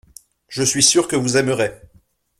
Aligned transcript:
Je 0.49 0.63
suis 0.63 0.81
sûr 0.81 1.07
que 1.07 1.15
vous 1.15 1.37
aimerez. 1.37 1.79